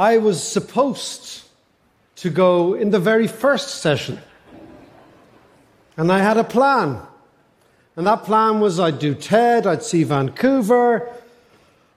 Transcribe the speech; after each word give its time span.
I 0.00 0.16
was 0.16 0.42
supposed 0.42 1.42
to 2.16 2.30
go 2.30 2.72
in 2.72 2.88
the 2.88 2.98
very 2.98 3.26
first 3.26 3.82
session. 3.82 4.18
And 5.98 6.10
I 6.10 6.20
had 6.20 6.38
a 6.38 6.44
plan. 6.44 7.02
And 7.96 8.06
that 8.06 8.24
plan 8.24 8.60
was 8.60 8.80
I'd 8.80 8.98
do 8.98 9.14
TED, 9.14 9.66
I'd 9.66 9.82
see 9.82 10.04
Vancouver, 10.04 11.06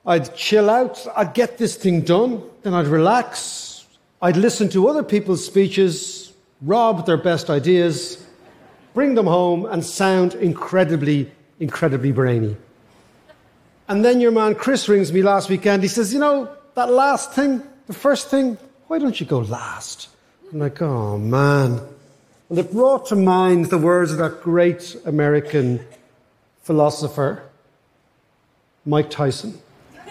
I'd 0.06 0.36
chill 0.36 0.70
out, 0.70 1.08
I'd 1.16 1.34
get 1.34 1.58
this 1.58 1.78
thing 1.78 2.02
done, 2.02 2.44
then 2.64 2.74
I'd 2.74 2.88
relax, 2.88 3.86
I'd 4.22 4.36
listen 4.36 4.68
to 4.72 4.90
other 4.90 5.04
people's 5.04 5.46
speeches, 5.46 6.34
rob 6.62 7.06
their 7.06 7.16
best 7.16 7.50
ideas, 7.50 8.22
bring 8.94 9.16
them 9.16 9.28
home, 9.28 9.66
and 9.66 9.82
sound 9.82 10.34
incredibly, 10.34 11.32
incredibly 11.62 12.12
brainy. 12.12 12.58
And 13.88 14.04
then 14.04 14.20
your 14.20 14.32
man 14.32 14.56
Chris 14.56 14.90
rings 14.90 15.14
me 15.14 15.22
last 15.22 15.50
weekend. 15.50 15.84
He 15.84 15.88
says, 15.88 16.12
You 16.12 16.20
know, 16.20 16.54
that 16.76 16.92
last 16.92 17.32
thing, 17.32 17.64
the 17.88 17.94
first 17.94 18.30
thing, 18.30 18.58
why 18.88 19.00
don't 19.00 19.20
you 19.20 19.26
go 19.26 19.40
last? 19.40 20.10
I'm 20.52 20.60
like, 20.60 20.82
Oh, 20.82 21.18
man. 21.18 21.82
And 22.50 22.60
it 22.60 22.72
brought 22.72 23.08
to 23.08 23.16
mind 23.16 23.68
the 23.68 23.78
words 23.78 24.12
of 24.12 24.18
that 24.20 24.42
great 24.42 24.96
American 25.06 25.86
philosopher, 26.62 27.44
Mike 28.86 29.10
Tyson, 29.10 29.60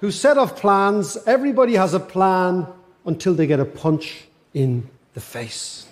who 0.00 0.10
said 0.10 0.38
of 0.38 0.56
plans, 0.56 1.16
everybody 1.26 1.74
has 1.74 1.94
a 1.94 2.00
plan 2.00 2.66
until 3.04 3.34
they 3.34 3.46
get 3.46 3.60
a 3.60 3.64
punch 3.64 4.24
in 4.52 4.88
the 5.14 5.20
face. 5.20 5.86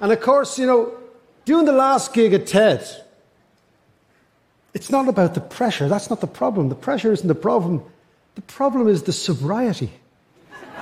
and 0.00 0.12
of 0.12 0.20
course, 0.20 0.58
you 0.58 0.66
know, 0.66 0.92
doing 1.44 1.64
the 1.64 1.72
last 1.72 2.12
gig 2.12 2.34
at 2.34 2.46
TED, 2.46 2.84
it's 4.74 4.90
not 4.90 5.08
about 5.08 5.34
the 5.34 5.40
pressure. 5.40 5.88
That's 5.88 6.10
not 6.10 6.20
the 6.20 6.26
problem. 6.26 6.68
The 6.68 6.74
pressure 6.74 7.12
isn't 7.12 7.26
the 7.26 7.34
problem. 7.34 7.82
The 8.36 8.42
problem 8.42 8.88
is 8.88 9.02
the 9.02 9.12
sobriety. 9.12 9.90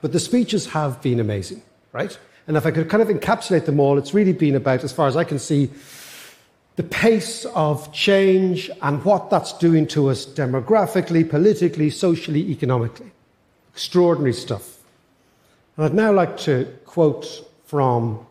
but 0.00 0.12
the 0.12 0.20
speeches 0.20 0.66
have 0.66 1.00
been 1.02 1.20
amazing, 1.20 1.62
right? 1.92 2.18
And 2.46 2.56
if 2.56 2.66
I 2.66 2.70
could 2.72 2.90
kind 2.90 3.02
of 3.02 3.08
encapsulate 3.08 3.66
them 3.66 3.80
all, 3.80 3.96
it's 3.98 4.12
really 4.12 4.32
been 4.32 4.54
about, 4.54 4.84
as 4.84 4.92
far 4.92 5.06
as 5.06 5.16
I 5.16 5.24
can 5.24 5.38
see, 5.38 5.70
the 6.76 6.82
pace 6.82 7.44
of 7.54 7.92
change 7.92 8.70
and 8.82 9.04
what 9.04 9.30
that's 9.30 9.52
doing 9.58 9.86
to 9.88 10.10
us 10.10 10.26
demographically, 10.26 11.28
politically, 11.28 11.88
socially, 11.90 12.50
economically. 12.50 13.12
Extraordinary 13.72 14.32
stuff. 14.32 14.78
And 15.76 15.86
I'd 15.86 15.94
now 15.94 16.12
like 16.12 16.36
to 16.38 16.66
quote 16.84 17.48
from 17.66 18.26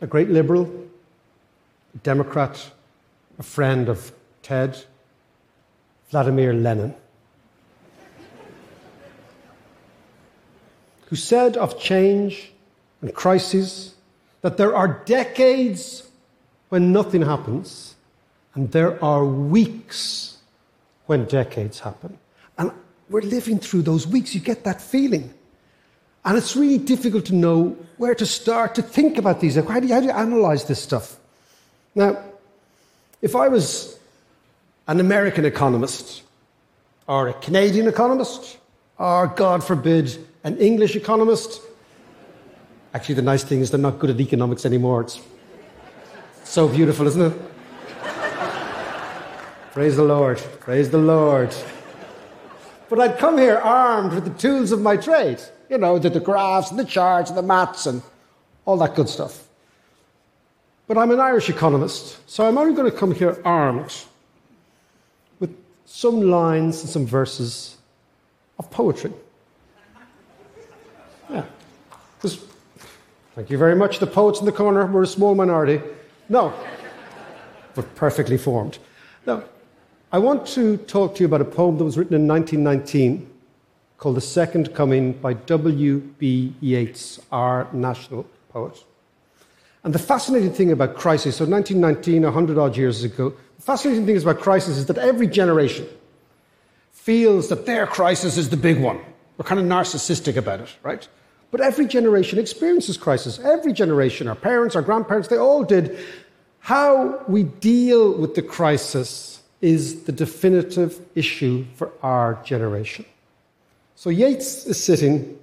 a 0.00 0.06
great 0.06 0.30
liberal, 0.30 0.81
Democrat, 2.02 2.70
a 3.38 3.42
friend 3.42 3.88
of 3.88 4.12
TED, 4.42 4.84
Vladimir 6.10 6.52
Lenin, 6.52 6.94
who 11.06 11.16
said 11.16 11.56
of 11.56 11.78
change 11.78 12.52
and 13.00 13.14
crises 13.14 13.94
that 14.40 14.56
there 14.56 14.74
are 14.74 15.02
decades 15.04 16.08
when 16.70 16.92
nothing 16.92 17.22
happens, 17.22 17.94
and 18.54 18.72
there 18.72 19.02
are 19.04 19.24
weeks 19.24 20.38
when 21.06 21.26
decades 21.26 21.80
happen. 21.80 22.18
And 22.56 22.72
we're 23.10 23.20
living 23.20 23.58
through 23.58 23.82
those 23.82 24.06
weeks. 24.06 24.34
You 24.34 24.40
get 24.40 24.64
that 24.64 24.80
feeling. 24.80 25.32
And 26.24 26.38
it's 26.38 26.56
really 26.56 26.78
difficult 26.78 27.26
to 27.26 27.34
know 27.34 27.76
where 27.98 28.14
to 28.14 28.24
start 28.24 28.74
to 28.76 28.82
think 28.82 29.18
about 29.18 29.40
these. 29.40 29.56
How 29.56 29.80
do 29.80 29.86
you, 29.86 29.94
how 29.94 30.00
do 30.00 30.06
you 30.06 30.12
analyze 30.12 30.64
this 30.64 30.80
stuff? 30.80 31.18
Now, 31.94 32.22
if 33.20 33.36
I 33.36 33.48
was 33.48 33.98
an 34.88 35.00
American 35.00 35.44
economist, 35.44 36.22
or 37.06 37.28
a 37.28 37.34
Canadian 37.34 37.88
economist, 37.88 38.58
or 38.98 39.26
God 39.28 39.62
forbid, 39.62 40.24
an 40.44 40.56
English 40.58 40.96
economist, 40.96 41.60
actually, 42.94 43.16
the 43.16 43.22
nice 43.22 43.44
thing 43.44 43.60
is 43.60 43.70
they're 43.70 43.78
not 43.78 43.98
good 43.98 44.10
at 44.10 44.20
economics 44.20 44.64
anymore. 44.64 45.02
It's 45.02 45.20
so 46.44 46.68
beautiful, 46.68 47.06
isn't 47.06 47.32
it? 47.32 47.38
Praise 49.72 49.96
the 49.96 50.04
Lord. 50.04 50.38
Praise 50.60 50.90
the 50.90 50.98
Lord. 50.98 51.54
But 52.90 53.00
I'd 53.00 53.18
come 53.18 53.38
here 53.38 53.56
armed 53.56 54.12
with 54.12 54.24
the 54.24 54.38
tools 54.38 54.70
of 54.70 54.82
my 54.82 54.98
trade. 54.98 55.40
You 55.70 55.78
know, 55.78 55.98
the, 55.98 56.10
the 56.10 56.20
graphs 56.20 56.70
and 56.70 56.78
the 56.78 56.84
charts 56.84 57.30
and 57.30 57.38
the 57.38 57.42
maths 57.42 57.86
and 57.86 58.02
all 58.66 58.76
that 58.78 58.94
good 58.94 59.08
stuff. 59.08 59.48
But 60.86 60.98
I'm 60.98 61.10
an 61.10 61.20
Irish 61.20 61.48
economist, 61.48 62.18
so 62.28 62.46
I'm 62.46 62.58
only 62.58 62.74
going 62.74 62.90
to 62.90 62.96
come 62.96 63.14
here 63.14 63.40
armed 63.44 63.94
with 65.38 65.54
some 65.86 66.22
lines 66.22 66.80
and 66.82 66.90
some 66.90 67.06
verses 67.06 67.76
of 68.58 68.70
poetry. 68.70 69.12
Yeah. 71.30 71.44
Because, 72.16 72.44
thank 73.34 73.48
you 73.48 73.58
very 73.58 73.76
much. 73.76 74.00
The 74.00 74.06
poets 74.06 74.40
in 74.40 74.46
the 74.46 74.52
corner 74.52 74.84
were 74.86 75.02
a 75.02 75.06
small 75.06 75.34
minority. 75.34 75.80
No, 76.28 76.52
but 77.74 77.94
perfectly 77.94 78.36
formed. 78.36 78.78
Now, 79.24 79.44
I 80.10 80.18
want 80.18 80.46
to 80.48 80.76
talk 80.76 81.14
to 81.14 81.20
you 81.20 81.26
about 81.26 81.40
a 81.40 81.46
poem 81.46 81.78
that 81.78 81.84
was 81.84 81.96
written 81.96 82.14
in 82.14 82.26
1919 82.26 83.30
called 83.96 84.16
The 84.16 84.20
Second 84.20 84.74
Coming 84.74 85.12
by 85.12 85.32
W.B. 85.34 86.54
Yeats, 86.60 87.20
our 87.30 87.68
national 87.72 88.26
poet. 88.50 88.84
And 89.84 89.92
the 89.92 89.98
fascinating 89.98 90.52
thing 90.52 90.70
about 90.70 90.94
crisis, 90.94 91.36
so 91.36 91.44
1919, 91.44 92.22
100 92.22 92.58
odd 92.58 92.76
years 92.76 93.02
ago, 93.02 93.34
the 93.56 93.62
fascinating 93.62 94.06
thing 94.06 94.16
about 94.16 94.40
crisis 94.40 94.76
is 94.76 94.86
that 94.86 94.98
every 94.98 95.26
generation 95.26 95.86
feels 96.90 97.48
that 97.48 97.66
their 97.66 97.86
crisis 97.86 98.36
is 98.36 98.50
the 98.50 98.56
big 98.56 98.80
one. 98.80 99.00
We're 99.36 99.44
kind 99.44 99.60
of 99.60 99.66
narcissistic 99.66 100.36
about 100.36 100.60
it, 100.60 100.68
right? 100.82 101.06
But 101.50 101.60
every 101.60 101.86
generation 101.86 102.38
experiences 102.38 102.96
crisis. 102.96 103.38
Every 103.40 103.72
generation, 103.72 104.28
our 104.28 104.34
parents, 104.34 104.76
our 104.76 104.82
grandparents, 104.82 105.28
they 105.28 105.36
all 105.36 105.64
did. 105.64 105.98
How 106.60 107.22
we 107.26 107.42
deal 107.42 108.12
with 108.12 108.36
the 108.36 108.42
crisis 108.42 109.42
is 109.60 110.04
the 110.04 110.12
definitive 110.12 111.00
issue 111.14 111.64
for 111.74 111.92
our 112.02 112.40
generation. 112.44 113.04
So 113.96 114.10
Yeats 114.10 114.66
is 114.66 114.82
sitting 114.82 115.38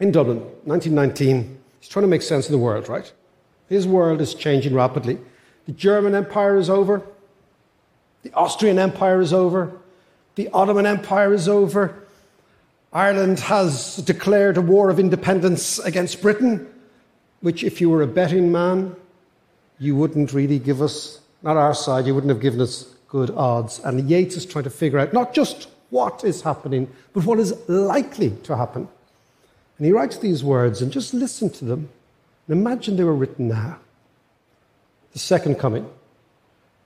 in 0.00 0.12
Dublin, 0.12 0.38
1919. 0.64 1.59
He's 1.80 1.88
trying 1.88 2.04
to 2.04 2.08
make 2.08 2.22
sense 2.22 2.46
of 2.46 2.52
the 2.52 2.58
world, 2.58 2.88
right? 2.88 3.10
His 3.68 3.86
world 3.86 4.20
is 4.20 4.34
changing 4.34 4.74
rapidly. 4.74 5.18
The 5.66 5.72
German 5.72 6.14
Empire 6.14 6.56
is 6.56 6.70
over. 6.70 7.02
The 8.22 8.32
Austrian 8.34 8.78
Empire 8.78 9.20
is 9.20 9.32
over. 9.32 9.72
The 10.34 10.48
Ottoman 10.52 10.86
Empire 10.86 11.32
is 11.32 11.48
over. 11.48 12.06
Ireland 12.92 13.40
has 13.40 13.96
declared 13.96 14.56
a 14.56 14.60
war 14.60 14.90
of 14.90 14.98
independence 14.98 15.78
against 15.78 16.20
Britain, 16.20 16.66
which, 17.40 17.62
if 17.62 17.80
you 17.80 17.88
were 17.88 18.02
a 18.02 18.06
betting 18.06 18.50
man, 18.50 18.96
you 19.78 19.96
wouldn't 19.96 20.32
really 20.32 20.58
give 20.58 20.82
us, 20.82 21.20
not 21.42 21.56
our 21.56 21.74
side, 21.74 22.06
you 22.06 22.14
wouldn't 22.14 22.30
have 22.30 22.40
given 22.40 22.60
us 22.60 22.94
good 23.08 23.30
odds. 23.30 23.78
And 23.78 24.10
Yeats 24.10 24.36
is 24.36 24.44
trying 24.44 24.64
to 24.64 24.70
figure 24.70 24.98
out 24.98 25.12
not 25.12 25.32
just 25.32 25.68
what 25.90 26.24
is 26.24 26.42
happening, 26.42 26.90
but 27.12 27.24
what 27.24 27.38
is 27.38 27.54
likely 27.68 28.30
to 28.42 28.56
happen. 28.56 28.88
And 29.80 29.86
he 29.86 29.92
writes 29.94 30.18
these 30.18 30.44
words, 30.44 30.82
and 30.82 30.92
just 30.92 31.14
listen 31.14 31.48
to 31.48 31.64
them, 31.64 31.88
and 32.46 32.60
imagine 32.60 32.98
they 32.98 33.04
were 33.04 33.14
written 33.14 33.48
now. 33.48 33.78
The 35.14 35.18
second 35.18 35.58
coming. 35.58 35.88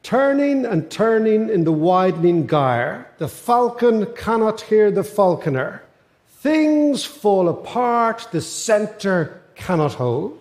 Turning 0.04 0.64
and 0.64 0.88
turning 0.92 1.48
in 1.48 1.64
the 1.64 1.72
widening 1.72 2.46
gyre, 2.46 3.10
the 3.18 3.26
falcon 3.26 4.06
cannot 4.14 4.60
hear 4.60 4.92
the 4.92 5.02
falconer. 5.02 5.82
Things 6.28 7.04
fall 7.04 7.48
apart, 7.48 8.28
the 8.30 8.40
center 8.40 9.42
cannot 9.56 9.94
hold. 9.94 10.38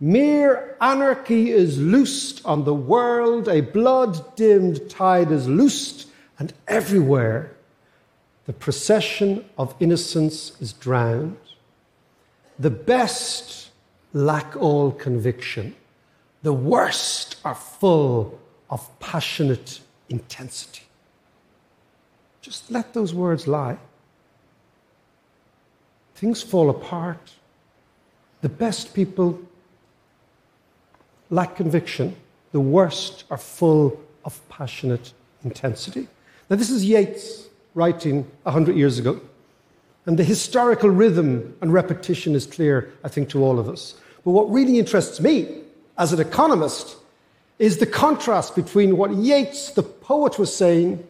Mere 0.00 0.78
anarchy 0.80 1.50
is 1.50 1.78
loosed 1.78 2.40
on 2.46 2.64
the 2.64 2.72
world, 2.72 3.48
a 3.48 3.60
blood 3.60 4.34
dimmed 4.34 4.88
tide 4.88 5.30
is 5.30 5.46
loosed, 5.46 6.08
and 6.38 6.54
everywhere 6.66 7.53
the 8.46 8.52
procession 8.52 9.44
of 9.56 9.74
innocence 9.80 10.60
is 10.60 10.72
drowned. 10.72 11.36
The 12.58 12.70
best 12.70 13.70
lack 14.12 14.56
all 14.56 14.92
conviction, 14.92 15.74
the 16.42 16.52
worst 16.52 17.36
are 17.44 17.54
full 17.54 18.38
of 18.70 18.86
passionate 19.00 19.80
intensity. 20.08 20.82
Just 22.42 22.70
let 22.70 22.92
those 22.92 23.14
words 23.14 23.48
lie. 23.48 23.78
Things 26.14 26.42
fall 26.42 26.68
apart. 26.68 27.32
The 28.42 28.48
best 28.50 28.94
people 28.94 29.40
lack 31.30 31.56
conviction. 31.56 32.14
The 32.52 32.60
worst 32.60 33.24
are 33.30 33.38
full 33.38 33.98
of 34.24 34.46
passionate 34.48 35.12
intensity. 35.42 36.06
Now, 36.48 36.56
this 36.56 36.70
is 36.70 36.84
Yeats 36.84 37.48
writing 37.74 38.30
100 38.42 38.76
years 38.76 38.98
ago. 38.98 39.20
And 40.06 40.18
the 40.18 40.24
historical 40.24 40.90
rhythm 40.90 41.56
and 41.60 41.72
repetition 41.72 42.34
is 42.34 42.46
clear, 42.46 42.92
I 43.02 43.08
think, 43.08 43.30
to 43.30 43.42
all 43.42 43.58
of 43.58 43.68
us. 43.68 43.94
But 44.24 44.32
what 44.32 44.50
really 44.50 44.78
interests 44.78 45.20
me 45.20 45.62
as 45.98 46.12
an 46.12 46.20
economist 46.20 46.96
is 47.58 47.78
the 47.78 47.86
contrast 47.86 48.54
between 48.54 48.96
what 48.96 49.12
Yeats, 49.12 49.70
the 49.70 49.82
poet, 49.82 50.38
was 50.38 50.54
saying 50.54 51.06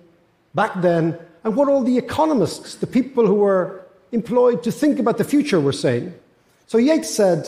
back 0.55 0.73
then 0.81 1.19
and 1.43 1.57
what 1.57 1.69
all 1.69 1.83
the 1.83 1.99
economists, 1.99 2.77
the 2.77 2.87
people 2.87 3.27
who 3.27 3.35
were 3.35 3.85
employed 4.13 4.63
to 4.63 4.73
think 4.73 4.99
about 4.99 5.19
the 5.19 5.25
future, 5.25 5.61
were 5.61 5.73
saying. 5.73 6.15
So 6.67 6.79
Yeats 6.79 7.11
said, 7.11 7.47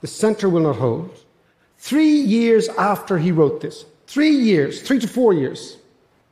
The 0.00 0.06
centre 0.06 0.48
will 0.48 0.62
not 0.62 0.76
hold. 0.76 1.16
Three 1.78 2.14
years 2.14 2.68
after 2.68 3.18
he 3.18 3.32
wrote 3.32 3.60
this, 3.60 3.84
three 4.06 4.30
years, 4.30 4.82
three 4.82 5.00
to 5.00 5.08
four 5.08 5.32
years, 5.32 5.76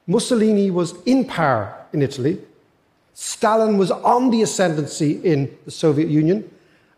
Mussolini 0.06 0.70
was 0.70 0.94
in 1.04 1.24
power 1.24 1.74
in 1.92 2.02
Italy. 2.02 2.38
Stalin 3.14 3.76
was 3.78 3.90
on 3.90 4.30
the 4.30 4.42
ascendancy 4.42 5.20
in 5.24 5.56
the 5.64 5.70
Soviet 5.70 6.08
Union. 6.08 6.50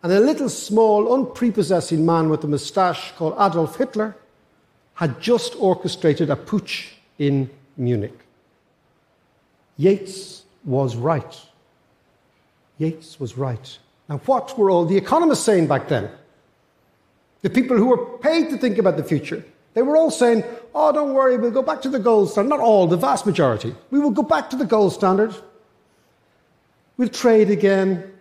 And 0.03 0.13
a 0.13 0.21
little 0.21 0.49
small, 0.49 1.13
unprepossessing 1.15 2.05
man 2.05 2.29
with 2.29 2.43
a 2.45 2.49
moustache 2.49 3.13
called 3.17 3.35
Adolf 3.35 3.77
Hitler 3.77 4.17
had 4.95 5.21
just 5.21 5.55
orchestrated 5.59 6.31
a 6.31 6.37
putsch 6.37 6.91
in 7.19 7.49
Munich. 7.77 8.19
Yeats 9.77 10.43
was 10.65 10.97
right. 10.97 11.41
Yeats 12.79 13.19
was 13.19 13.39
right. 13.39 13.79
Now, 14.09 14.19
what 14.27 14.57
were 14.59 14.71
all 14.71 14.85
the 14.85 14.97
economists 14.97 15.45
saying 15.45 15.67
back 15.67 15.89
then? 15.89 16.11
The 17.43 17.51
people 17.51 17.77
who 17.77 17.87
were 17.87 18.19
paid 18.19 18.51
to 18.51 18.59
think 18.59 18.79
about 18.79 18.97
the 18.97 19.05
future. 19.05 19.45
They 19.75 19.83
were 19.83 19.97
all 19.97 20.11
saying, 20.11 20.45
oh, 20.75 20.93
don't 20.93 21.15
worry, 21.15 21.37
we'll 21.37 21.51
go 21.51 21.63
back 21.63 21.83
to 21.83 21.89
the 21.89 21.99
gold 21.99 22.31
standard. 22.31 22.51
Not 22.51 22.61
all, 22.61 22.87
the 22.87 22.97
vast 22.97 23.27
majority. 23.27 23.75
We 23.91 24.01
will 24.01 24.11
go 24.11 24.23
back 24.23 24.51
to 24.51 24.57
the 24.57 24.65
gold 24.65 24.93
standard. 24.93 25.35
We'll 26.97 27.09
trade 27.09 27.51
again. 27.51 28.13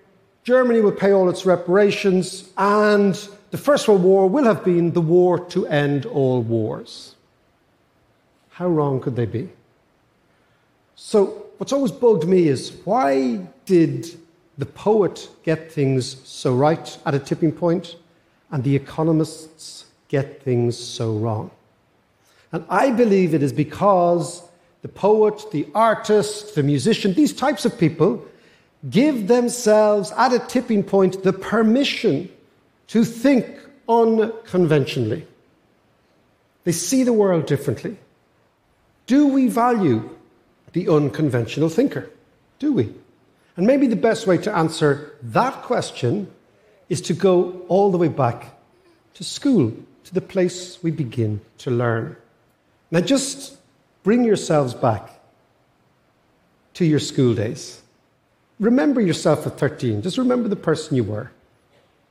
Germany 0.44 0.82
will 0.82 0.94
pay 0.94 1.12
all 1.12 1.30
its 1.30 1.46
reparations, 1.46 2.50
and 2.58 3.16
the 3.52 3.58
First 3.58 3.88
World 3.88 4.02
War 4.02 4.28
will 4.28 4.46
have 4.46 4.64
been 4.64 4.92
the 4.94 5.02
war 5.02 5.40
to 5.50 5.68
end 5.68 6.06
all 6.06 6.42
wars. 6.42 7.16
How 8.50 8.68
wrong 8.68 9.00
could 9.00 9.16
they 9.16 9.26
be? 9.26 9.50
So, 10.96 11.46
what's 11.58 11.74
always 11.74 11.92
bugged 11.92 12.28
me 12.28 12.48
is 12.48 12.72
why 12.86 13.48
did 13.66 14.08
the 14.58 14.66
poet 14.66 15.30
get 15.44 15.72
things 15.72 16.28
so 16.28 16.56
right 16.56 16.98
at 17.06 17.14
a 17.14 17.20
tipping 17.20 17.52
point, 17.52 17.98
and 18.52 18.64
the 18.64 18.76
economists 18.76 19.86
get 20.12 20.44
things 20.44 20.78
so 20.78 21.14
wrong? 21.18 21.50
And 22.52 22.66
I 22.70 22.92
believe 22.92 23.34
it 23.34 23.42
is 23.42 23.54
because 23.54 24.44
the 24.82 24.90
poet, 24.90 25.42
the 25.52 25.66
artist, 25.74 26.56
the 26.56 26.64
musician, 26.64 27.14
these 27.14 27.34
types 27.34 27.64
of 27.66 27.80
people 27.80 28.26
give 28.90 29.28
themselves 29.28 30.12
at 30.18 30.34
a 30.34 30.40
tipping 30.40 30.84
point 30.84 31.24
the 31.24 31.32
permission 31.32 32.30
to 32.88 33.06
think 33.06 33.46
unconventionally. 33.88 35.26
They 36.66 36.74
see 36.74 37.04
the 37.04 37.14
world 37.14 37.46
differently. 37.46 37.98
Do 39.08 39.28
we 39.28 39.48
value 39.48 40.10
the 40.74 40.90
unconventional 40.90 41.70
thinker? 41.70 42.10
Do 42.60 42.74
we? 42.74 42.94
And 43.56 43.66
maybe 43.66 43.88
the 43.88 43.96
best 43.96 44.28
way 44.28 44.38
to 44.40 44.56
answer 44.56 45.16
that 45.22 45.62
question 45.64 46.32
is 46.90 47.02
to 47.02 47.14
go 47.14 47.62
all 47.70 47.92
the 47.92 47.98
way 47.98 48.10
back 48.10 48.60
to 49.14 49.24
school, 49.24 49.74
to 50.12 50.16
the 50.16 50.22
place 50.22 50.82
we 50.84 50.92
begin 50.92 51.42
to 51.60 51.72
learn. 51.72 52.16
Now, 52.92 53.02
just 53.02 53.58
bring 54.04 54.24
yourselves 54.24 54.74
back 54.74 55.10
to 56.74 56.86
your 56.86 57.00
school 57.00 57.34
days 57.34 57.82
remember 58.62 59.02
yourself 59.02 59.46
at 59.46 59.58
13. 59.58 60.02
Just 60.02 60.18
remember 60.18 60.48
the 60.48 60.56
person 60.56 60.96
you 60.96 61.04
were. 61.04 61.32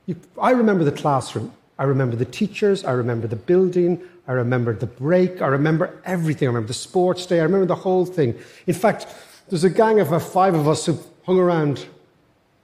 You, 0.05 0.15
I 0.39 0.51
remember 0.51 0.83
the 0.83 0.91
classroom. 0.91 1.51
I 1.79 1.85
remember 1.85 2.15
the 2.15 2.25
teachers. 2.25 2.83
I 2.83 2.91
remember 2.91 3.25
the 3.25 3.37
building. 3.37 3.99
I 4.27 4.33
remember 4.33 4.75
the 4.75 4.85
break. 4.85 5.41
I 5.41 5.47
remember 5.47 5.99
everything. 6.05 6.47
I 6.47 6.49
remember 6.49 6.67
the 6.67 6.75
sports 6.75 7.25
day. 7.25 7.39
I 7.39 7.43
remember 7.43 7.65
the 7.65 7.75
whole 7.75 8.05
thing. 8.05 8.37
In 8.67 8.75
fact, 8.75 9.07
there's 9.49 9.63
a 9.63 9.69
gang 9.69 9.99
of 9.99 10.13
uh, 10.13 10.19
five 10.19 10.53
of 10.53 10.67
us 10.67 10.85
who 10.85 10.99
hung 11.25 11.39
around 11.39 11.87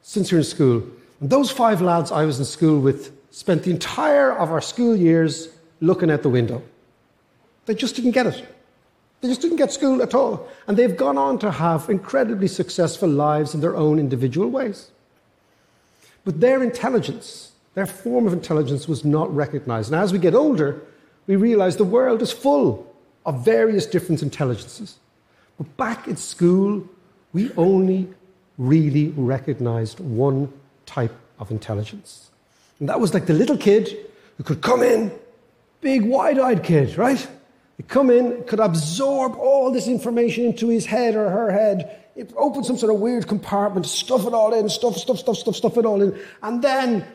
since 0.03 0.31
we 0.31 0.35
were 0.35 0.39
in 0.39 0.45
school. 0.45 0.83
And 1.21 1.29
those 1.29 1.49
five 1.49 1.81
lads 1.81 2.11
I 2.11 2.25
was 2.25 2.37
in 2.37 2.45
school 2.45 2.79
with 2.79 3.16
spent 3.37 3.61
the 3.61 3.69
entire 3.69 4.31
of 4.31 4.49
our 4.49 4.59
school 4.59 4.95
years 4.95 5.49
looking 5.79 6.09
out 6.09 6.23
the 6.23 6.29
window. 6.29 6.59
They 7.67 7.75
just 7.75 7.95
didn't 7.95 8.13
get 8.13 8.25
it. 8.25 8.43
They 9.21 9.27
just 9.27 9.41
didn't 9.41 9.57
get 9.57 9.71
school 9.71 10.01
at 10.01 10.15
all. 10.15 10.47
And 10.65 10.75
they've 10.75 10.97
gone 10.97 11.19
on 11.19 11.37
to 11.39 11.51
have 11.51 11.87
incredibly 11.87 12.47
successful 12.47 13.07
lives 13.07 13.53
in 13.53 13.61
their 13.61 13.75
own 13.75 13.99
individual 13.99 14.49
ways. 14.49 14.89
But 16.25 16.39
their 16.39 16.63
intelligence, 16.63 17.51
their 17.75 17.85
form 17.85 18.25
of 18.25 18.33
intelligence, 18.33 18.87
was 18.87 19.05
not 19.05 19.33
recognized. 19.35 19.91
And 19.91 20.01
as 20.01 20.11
we 20.11 20.17
get 20.17 20.33
older, 20.33 20.81
we 21.27 21.35
realize 21.35 21.77
the 21.77 21.83
world 21.83 22.23
is 22.23 22.31
full 22.31 22.91
of 23.23 23.45
various 23.45 23.85
different 23.85 24.23
intelligences. 24.23 24.97
But 25.59 25.77
back 25.77 26.07
at 26.07 26.17
school, 26.17 26.89
we 27.33 27.51
only 27.55 28.09
really 28.57 29.09
recognized 29.09 29.99
one 29.99 30.51
type 30.87 31.13
of 31.37 31.51
intelligence. 31.51 32.31
And 32.79 32.89
that 32.89 32.99
was 32.99 33.13
like 33.13 33.25
the 33.25 33.33
little 33.33 33.57
kid 33.57 33.97
who 34.37 34.43
could 34.43 34.61
come 34.61 34.83
in, 34.83 35.11
big, 35.81 36.03
wide 36.03 36.39
eyed 36.39 36.63
kid, 36.63 36.97
right? 36.97 37.27
He'd 37.77 37.87
come 37.87 38.09
in, 38.09 38.43
could 38.45 38.59
absorb 38.59 39.35
all 39.35 39.71
this 39.71 39.87
information 39.87 40.45
into 40.45 40.69
his 40.69 40.85
head 40.85 41.15
or 41.15 41.29
her 41.29 41.51
head, 41.51 42.03
it 42.15 42.33
open 42.35 42.63
some 42.63 42.77
sort 42.77 42.91
of 42.91 42.99
weird 42.99 43.27
compartment, 43.27 43.85
stuff 43.85 44.25
it 44.25 44.33
all 44.33 44.53
in, 44.53 44.67
stuff, 44.69 44.97
stuff, 44.97 45.19
stuff, 45.19 45.37
stuff, 45.37 45.55
stuff 45.55 45.77
it 45.77 45.85
all 45.85 46.01
in. 46.01 46.19
And 46.41 46.63
then 46.63 47.05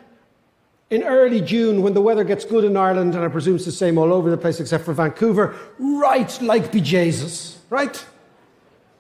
in 0.91 1.03
early 1.03 1.41
June, 1.41 1.83
when 1.83 1.95
the 1.95 2.01
weather 2.01 2.23
gets 2.23 2.45
good 2.45 2.63
in 2.63 2.77
Ireland, 2.77 3.15
and 3.17 3.25
I 3.25 3.29
presume 3.29 3.57
it's 3.57 3.65
the 3.65 3.73
same 3.73 3.99
all 3.99 4.13
over 4.13 4.31
the 4.31 4.37
place 4.37 4.61
except 4.61 4.85
for 4.85 4.93
Vancouver, 4.93 5.57
right 5.79 6.41
like 6.41 6.71
bejesus, 6.71 7.57
right? 7.69 8.05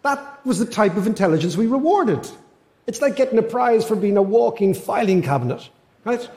That 0.02 0.44
was 0.44 0.58
the 0.58 0.66
type 0.66 0.96
of 0.96 1.06
intelligence 1.06 1.56
we 1.56 1.66
rewarded. 1.68 2.28
It's 2.88 3.00
like 3.00 3.14
getting 3.14 3.38
a 3.38 3.42
prize 3.42 3.86
for 3.86 3.94
being 3.94 4.16
a 4.16 4.22
walking 4.22 4.74
filing 4.74 5.22
cabinet, 5.22 5.68
right? 6.04 6.28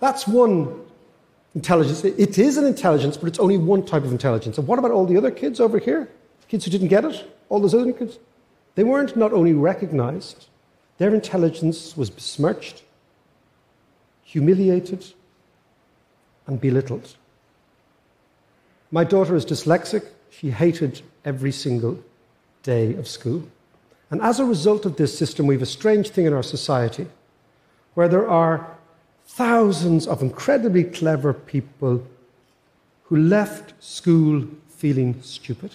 That's 0.00 0.26
one 0.26 0.84
intelligence. 1.54 2.04
It 2.04 2.38
is 2.38 2.56
an 2.56 2.66
intelligence, 2.66 3.16
but 3.16 3.28
it's 3.28 3.38
only 3.38 3.58
one 3.58 3.84
type 3.84 4.04
of 4.04 4.12
intelligence. 4.12 4.58
And 4.58 4.66
what 4.66 4.78
about 4.78 4.90
all 4.90 5.06
the 5.06 5.16
other 5.16 5.30
kids 5.30 5.60
over 5.60 5.78
here? 5.78 6.08
Kids 6.48 6.64
who 6.64 6.70
didn't 6.70 6.88
get 6.88 7.04
it? 7.04 7.30
All 7.48 7.60
those 7.60 7.74
other 7.74 7.92
kids? 7.92 8.18
They 8.74 8.84
weren't 8.84 9.16
not 9.16 9.32
only 9.32 9.52
recognized, 9.52 10.46
their 10.98 11.14
intelligence 11.14 11.96
was 11.96 12.10
besmirched, 12.10 12.82
humiliated, 14.22 15.12
and 16.46 16.60
belittled. 16.60 17.16
My 18.90 19.04
daughter 19.04 19.36
is 19.36 19.44
dyslexic. 19.44 20.06
She 20.30 20.50
hated 20.50 21.02
every 21.24 21.52
single 21.52 22.02
day 22.62 22.94
of 22.94 23.06
school. 23.06 23.42
And 24.10 24.20
as 24.20 24.40
a 24.40 24.44
result 24.44 24.86
of 24.86 24.96
this 24.96 25.16
system, 25.16 25.46
we 25.46 25.54
have 25.54 25.62
a 25.62 25.66
strange 25.66 26.10
thing 26.10 26.26
in 26.26 26.32
our 26.32 26.42
society 26.42 27.06
where 27.94 28.08
there 28.08 28.28
are 28.28 28.76
thousands 29.32 30.06
of 30.08 30.22
incredibly 30.22 30.84
clever 30.84 31.32
people 31.32 32.04
who 33.04 33.16
left 33.16 33.72
school 33.82 34.44
feeling 34.68 35.14
stupid. 35.22 35.70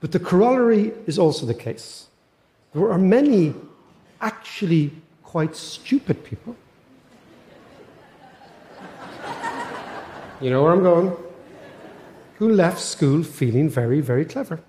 But 0.00 0.12
the 0.12 0.18
corollary 0.18 0.92
is 1.06 1.18
also 1.18 1.46
the 1.46 1.54
case. 1.54 2.08
There 2.74 2.90
are 2.90 2.98
many 2.98 3.54
actually 4.20 4.90
quite 5.22 5.54
stupid 5.54 6.24
people. 6.24 6.56
You 10.40 10.50
know 10.50 10.62
where 10.62 10.72
I'm 10.72 10.82
going? 10.82 11.16
Who 12.38 12.50
left 12.50 12.80
school 12.80 13.22
feeling 13.22 13.68
very, 13.68 14.00
very 14.00 14.24
clever. 14.24 14.60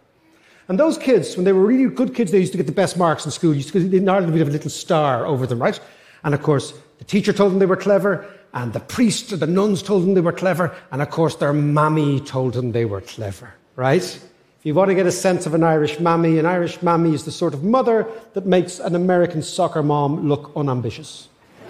And 0.67 0.79
those 0.79 0.97
kids, 0.97 1.35
when 1.35 1.45
they 1.45 1.53
were 1.53 1.65
really 1.65 1.93
good 1.93 2.13
kids, 2.13 2.31
they 2.31 2.39
used 2.39 2.51
to 2.51 2.57
get 2.57 2.67
the 2.67 2.73
best 2.83 2.97
marks 2.97 3.25
in 3.25 3.31
school. 3.31 3.53
Used 3.53 3.73
to, 3.73 3.79
in 3.79 4.07
Ireland, 4.07 4.33
we'd 4.33 4.39
have 4.39 4.49
a 4.49 4.51
little 4.51 4.69
star 4.69 5.25
over 5.25 5.47
them, 5.47 5.61
right? 5.61 5.79
And 6.23 6.33
of 6.33 6.43
course, 6.43 6.73
the 7.01 7.05
teacher 7.05 7.33
told 7.33 7.51
them 7.51 7.57
they 7.57 7.65
were 7.65 7.75
clever, 7.75 8.31
and 8.53 8.71
the 8.73 8.79
priest 8.79 9.33
or 9.33 9.37
the 9.37 9.47
nuns 9.47 9.81
told 9.81 10.03
them 10.03 10.13
they 10.13 10.21
were 10.21 10.31
clever, 10.31 10.71
and 10.91 11.01
of 11.01 11.09
course, 11.09 11.35
their 11.35 11.51
mammy 11.51 12.19
told 12.19 12.53
them 12.53 12.73
they 12.73 12.85
were 12.85 13.01
clever, 13.01 13.55
right? 13.75 14.03
If 14.03 14.65
you 14.67 14.75
want 14.75 14.89
to 14.89 14.93
get 14.93 15.07
a 15.07 15.11
sense 15.11 15.47
of 15.47 15.55
an 15.55 15.63
Irish 15.63 15.99
mammy, 15.99 16.37
an 16.37 16.45
Irish 16.45 16.83
mammy 16.83 17.15
is 17.15 17.25
the 17.25 17.31
sort 17.31 17.55
of 17.55 17.63
mother 17.63 18.07
that 18.33 18.45
makes 18.45 18.77
an 18.77 18.93
American 18.93 19.41
soccer 19.41 19.81
mom 19.81 20.29
look 20.29 20.51
unambitious. 20.55 21.27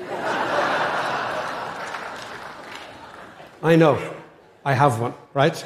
I 3.63 3.77
know. 3.77 4.01
I 4.65 4.73
have 4.73 4.99
one, 4.99 5.13
right? 5.33 5.63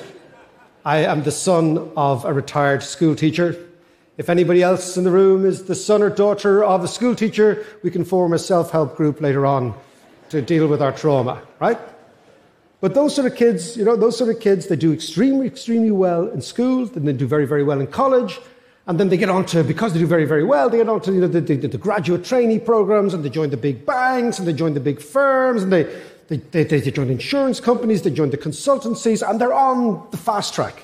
I 0.86 0.98
am 1.06 1.24
the 1.24 1.32
son 1.32 1.92
of 1.98 2.24
a 2.24 2.32
retired 2.32 2.84
school 2.84 3.16
teacher 3.16 3.58
if 4.18 4.30
anybody 4.30 4.64
else 4.64 4.98
in 4.98 5.04
the 5.04 5.12
room 5.12 5.46
is 5.46 5.64
the 5.64 5.76
son 5.76 6.02
or 6.02 6.10
daughter 6.10 6.64
of 6.64 6.84
a 6.84 6.88
school 6.88 7.16
teacher, 7.16 7.66
we 7.84 7.92
can 7.92 8.06
form 8.06 8.34
a 8.34 8.40
self 8.40 8.72
help 8.72 8.96
group 8.96 9.22
later 9.22 9.46
on 9.46 9.74
to 10.30 10.42
deal 10.42 10.68
with 10.68 10.82
our 10.82 10.92
trauma, 10.92 11.42
right? 11.60 11.80
But 12.82 12.94
those 12.94 13.16
sort 13.16 13.28
of 13.32 13.36
kids, 13.36 13.78
you 13.78 13.84
know, 13.84 13.96
those 13.96 14.18
sort 14.18 14.30
of 14.30 14.40
kids, 14.40 14.68
they 14.68 14.76
do 14.76 14.94
extremely, 14.94 15.48
extremely 15.48 15.92
well 15.92 16.28
in 16.28 16.42
school, 16.42 16.86
then 16.86 17.06
they 17.06 17.14
do 17.14 17.28
very, 17.28 17.46
very 17.46 17.64
well 17.64 17.80
in 17.80 17.88
college, 17.88 18.40
And 18.88 19.00
then 19.00 19.10
they 19.10 19.18
get 19.18 19.30
on 19.30 19.46
to, 19.48 19.64
because 19.64 19.94
they 19.94 20.00
do 20.00 20.06
very, 20.06 20.26
very 20.26 20.44
well, 20.44 20.70
they 20.70 20.78
get 20.78 20.90
on 20.90 21.02
to 21.02 21.12
you 21.12 21.22
know, 21.22 21.28
the, 21.28 21.42
the, 21.42 21.56
the 21.56 21.78
graduate 21.78 22.24
trainee 22.24 22.60
programs 22.60 23.14
and 23.14 23.26
they 23.26 23.30
join 23.30 23.50
the 23.50 23.58
big 23.58 23.86
banks 23.86 24.38
and 24.38 24.48
they 24.48 24.54
join 24.54 24.76
the 24.76 24.80
big 24.80 25.02
firms 25.02 25.64
and 25.64 25.74
they, 25.74 25.84
they, 26.28 26.38
they, 26.38 26.64
they 26.64 26.92
join 26.92 27.10
insurance 27.10 27.60
companies, 27.60 28.04
they 28.04 28.12
join 28.12 28.30
the 28.30 28.38
consultancies, 28.38 29.28
and 29.28 29.42
they're 29.42 29.54
on 29.54 30.06
the 30.12 30.18
fast 30.18 30.54
track. 30.54 30.84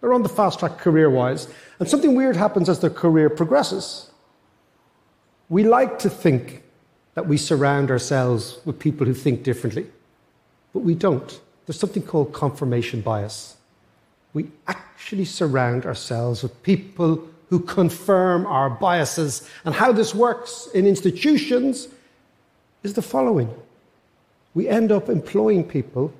They're 0.00 0.12
on 0.12 0.22
the 0.22 0.28
fast 0.28 0.58
track 0.58 0.78
career 0.78 1.08
wise. 1.08 1.48
And 1.78 1.88
something 1.88 2.14
weird 2.14 2.36
happens 2.36 2.68
as 2.68 2.80
their 2.80 2.90
career 2.90 3.30
progresses. 3.30 4.10
We 5.48 5.64
like 5.64 5.98
to 6.00 6.10
think 6.10 6.62
that 7.14 7.26
we 7.26 7.36
surround 7.36 7.90
ourselves 7.90 8.58
with 8.64 8.78
people 8.78 9.06
who 9.06 9.14
think 9.14 9.42
differently, 9.42 9.86
but 10.72 10.80
we 10.80 10.94
don't. 10.94 11.40
There's 11.66 11.78
something 11.78 12.02
called 12.02 12.32
confirmation 12.32 13.00
bias. 13.00 13.56
We 14.34 14.50
actually 14.66 15.24
surround 15.24 15.86
ourselves 15.86 16.42
with 16.42 16.62
people 16.62 17.28
who 17.48 17.60
confirm 17.60 18.46
our 18.46 18.70
biases. 18.70 19.48
And 19.64 19.74
how 19.74 19.92
this 19.92 20.14
works 20.14 20.68
in 20.74 20.86
institutions 20.86 21.88
is 22.82 22.94
the 22.94 23.02
following 23.02 23.54
we 24.54 24.66
end 24.68 24.90
up 24.90 25.08
employing 25.08 25.62
people 25.62 26.12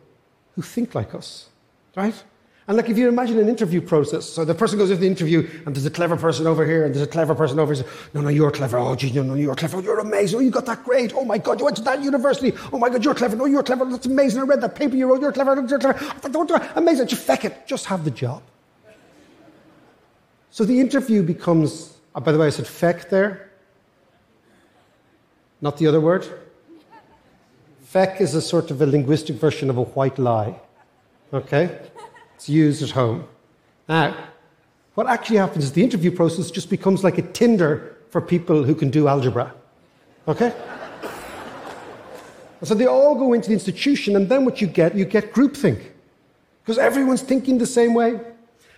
who 0.55 0.63
think 0.63 0.95
like 0.95 1.15
us, 1.15 1.49
right? 1.97 2.23
And 2.69 2.77
like 2.77 2.91
if 2.91 2.99
you 2.99 3.09
imagine 3.09 3.39
an 3.39 3.49
interview 3.49 3.81
process, 3.81 4.27
so 4.27 4.45
the 4.45 4.55
person 4.55 4.79
goes 4.79 4.91
into 4.91 5.01
the 5.01 5.07
interview 5.07 5.49
and 5.65 5.75
there's 5.75 5.87
a 5.87 5.91
clever 5.91 6.19
person 6.19 6.47
over 6.47 6.67
here 6.67 6.85
and 6.85 6.95
there's 6.95 7.07
a 7.07 7.11
clever 7.11 7.35
person 7.35 7.59
over 7.59 7.73
here. 7.73 7.87
No, 8.13 8.21
no, 8.21 8.29
you're 8.29 8.51
clever. 8.51 8.77
Oh, 8.77 8.95
gee, 8.95 9.11
no, 9.11 9.23
no, 9.23 9.35
you're 9.35 9.55
clever. 9.55 9.79
Oh, 9.79 9.81
you're 9.81 10.01
amazing. 10.01 10.39
Oh, 10.39 10.43
you 10.43 10.51
got 10.51 10.67
that 10.67 10.85
grade. 10.85 11.15
Oh 11.17 11.25
my 11.25 11.39
God, 11.39 11.59
you 11.59 11.65
went 11.65 11.79
to 11.79 11.83
that 11.85 12.03
university. 12.03 12.53
Oh 12.71 12.79
my 12.79 12.91
God, 12.91 13.03
you're 13.03 13.15
clever. 13.15 13.37
No, 13.37 13.47
you're 13.47 13.63
clever. 13.63 13.87
That's 13.87 14.05
amazing. 14.05 14.43
I 14.43 14.45
read 14.45 14.61
that 14.61 14.75
paper 14.75 14.97
you 14.97 15.07
wrote. 15.07 15.23
You're 15.23 15.33
clever. 15.33 15.55
You're 15.67 15.79
clever. 15.79 16.71
Amazing. 16.77 17.07
Just 17.07 17.23
feck 17.23 17.47
it. 17.47 17.67
Just 17.67 17.87
have 17.87 18.05
the 18.05 18.11
job. 18.11 18.43
So 20.51 20.67
the 20.67 20.79
interview 20.79 21.23
becomes, 21.23 21.97
oh, 22.15 22.21
by 22.21 22.33
the 22.33 22.39
way, 22.39 22.49
I 22.49 22.51
said 22.51 22.67
feck 22.67 23.09
there, 23.09 23.51
not 25.63 25.79
the 25.79 25.87
other 25.87 26.03
word. 26.03 26.27
Feck 27.85 28.21
is 28.21 28.35
a 28.35 28.43
sort 28.43 28.71
of 28.71 28.83
a 28.83 28.87
linguistic 28.87 29.37
version 29.37 29.71
of 29.71 29.79
a 29.79 29.85
white 29.85 30.19
lie. 30.19 30.61
Okay? 31.33 31.79
It's 32.39 32.49
used 32.49 32.85
at 32.85 32.91
home. 32.91 33.27
Now, 33.89 34.15
what 34.95 35.09
actually 35.09 35.39
happens 35.39 35.65
is 35.65 35.73
the 35.73 35.83
interview 35.83 36.13
process 36.13 36.53
just 36.53 36.71
becomes 36.71 37.03
like 37.03 37.19
a 37.19 37.23
Tinder 37.23 37.97
for 38.11 38.21
people 38.21 38.63
who 38.63 38.77
can 38.77 38.91
do 38.91 39.09
algebra. 39.09 39.53
Okay? 40.29 40.55
so 42.63 42.77
they 42.77 42.87
all 42.87 43.17
go 43.17 43.33
into 43.33 43.49
the 43.49 43.55
institution, 43.55 44.15
and 44.15 44.29
then 44.29 44.45
what 44.45 44.61
you 44.61 44.69
get, 44.69 44.95
you 44.95 45.05
get 45.05 45.33
groupthink. 45.33 45.83
Because 46.63 46.79
everyone's 46.79 47.23
thinking 47.23 47.59
the 47.59 47.67
same 47.67 47.93
way. 47.93 48.21